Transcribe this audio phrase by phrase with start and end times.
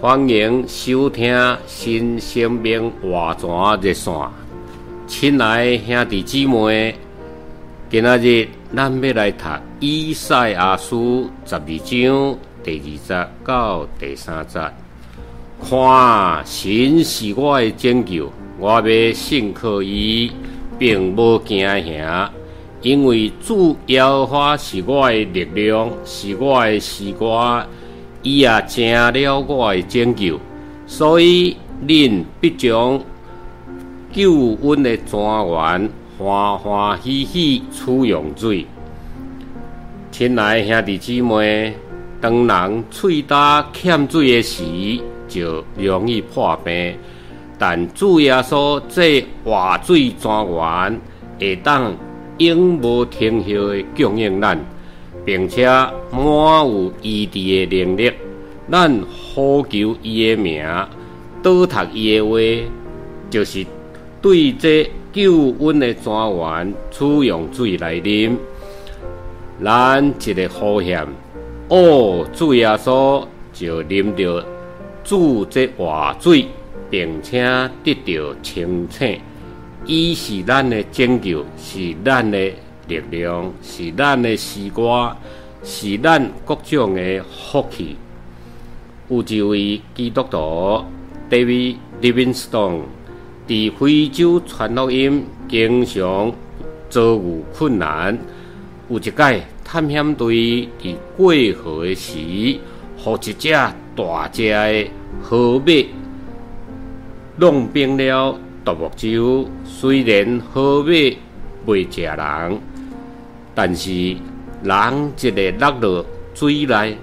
[0.00, 1.36] 欢迎收听
[1.66, 4.14] 新生命活泉热线，
[5.08, 6.94] 亲爱兄弟姊妹，
[7.90, 9.44] 今仔日咱要来读
[9.80, 14.60] 以赛亚书十二章第二节到第三节。
[15.68, 20.30] 看，神是我的拯救，我要信靠伊，
[20.78, 22.30] 并无惊吓。
[22.82, 27.66] 因为主耶和华是我的力量，是我的诗歌，
[28.28, 30.38] 伊也成了我的拯救，
[30.86, 31.56] 所以
[31.86, 33.00] 恁必将
[34.12, 38.66] 救恩的泉源欢欢喜喜取用水。
[40.10, 41.72] 亲爱兄弟姊妹，
[42.20, 46.94] 当人喙焦欠水的时，就容易破病，
[47.58, 51.00] 但主耶稣这活水泉源
[51.40, 51.96] 会当。
[52.38, 54.56] 永无停歇的供应咱，
[55.28, 55.66] 并且
[56.10, 56.24] 满
[56.66, 58.10] 有医治的能力。
[58.72, 58.90] 咱
[59.34, 60.64] 呼求伊的名，
[61.42, 62.70] 倒读伊的话，
[63.28, 63.66] 就是
[64.22, 68.34] 对这救恩的泉源取用水来啉。
[69.62, 71.06] 咱一个呼喊，
[71.68, 74.42] 哦，主耶稣就啉着
[75.04, 76.46] 主这活水，
[76.88, 79.20] 并且得到清醒。
[79.84, 82.50] 伊是咱的拯救，是咱的
[82.88, 85.14] 力量，是咱的诗歌，
[85.62, 87.96] 是咱各种的福气。
[89.08, 90.84] 有一位基督徒
[91.30, 92.80] David Livingstone
[93.46, 96.32] 伫非洲传福音，经常
[96.90, 98.18] 遭遇困难。
[98.88, 102.58] 有一届探险队伫过河的时，予
[103.22, 103.52] 一只
[103.94, 104.88] 大只的
[105.22, 105.72] 河马
[107.36, 108.38] 弄扁了。
[108.64, 110.90] 独木舟虽然河马
[111.64, 112.58] 未食人，
[113.60, 113.90] 但是
[114.62, 116.96] 人一个落落水内，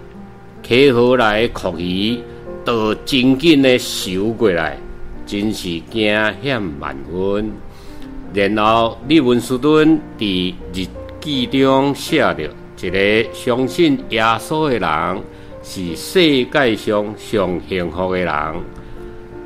[0.63, 2.17] 溪河内的鳄鱼
[2.63, 3.77] 都真紧的
[4.09, 4.77] 游过来，
[5.25, 7.51] 真是惊险万分。
[8.33, 10.87] 然后李文斯顿伫日
[11.19, 12.49] 记中写着：
[12.81, 15.21] 一个相信耶稣的人
[15.61, 18.55] 是世界上上幸福的人，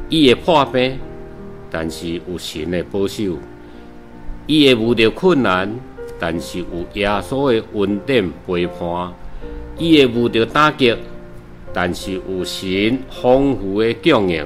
[0.09, 0.95] 伊会破病。
[1.71, 3.35] 但是有神的保守，
[4.45, 5.67] 伊会遇到困难，
[6.19, 9.13] 但是有耶稣的恩典陪伴；
[9.77, 10.93] 伊会遇到打击，
[11.73, 14.45] 但是有神丰富的供应。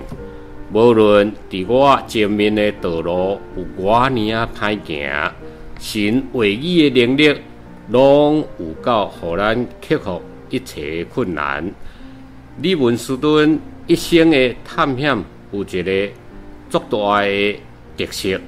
[0.71, 5.31] 无论伫我前面的道路有偌尔啊歹行，
[5.79, 7.35] 神唯一的能力，
[7.89, 11.69] 拢有够，互咱克服一切困难。
[12.61, 15.17] 李文斯顿一生的探险
[15.51, 16.09] 有一个。
[16.69, 17.59] 足大的
[17.95, 18.41] 特色，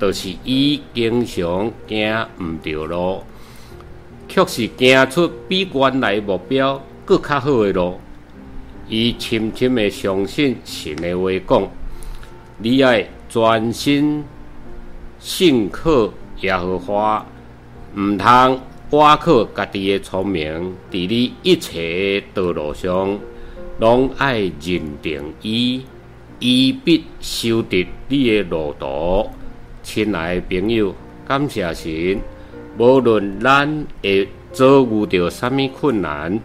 [0.00, 1.94] 就是伊经常走
[2.38, 3.22] 毋着路，
[4.28, 7.98] 却是走出比原来目标阁较好的路。
[8.88, 11.68] 伊深深相信神的话讲，
[12.58, 14.24] 你爱专心
[15.18, 16.08] 信靠
[16.40, 17.26] 耶和华，
[17.94, 18.60] 毋通
[18.90, 23.18] 倚靠家己的聪明，伫你一切道路上，
[23.80, 25.82] 拢爱认定伊。
[26.40, 29.28] 伊必修得你的路途，
[29.82, 30.94] 亲爱的朋友，
[31.26, 32.20] 感谢神。
[32.76, 36.38] 无论咱会遭遇到什么困难，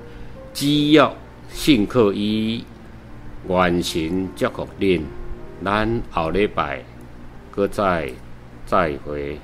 [0.53, 1.15] 只要
[1.49, 2.63] 信靠伊，
[3.47, 5.01] 愿神祝福恁。
[5.63, 6.83] 咱后礼拜，
[7.51, 8.11] 搁再
[8.65, 9.37] 再会。